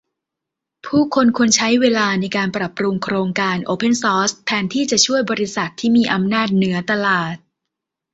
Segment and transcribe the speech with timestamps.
[0.85, 7.35] ผู้คนควรใช้เวลาในการปรับปรุงโครงการโอเพนซอร์ซแทนที่จะช่วย บริษัท ที่มีอำนาจเหนือตลาด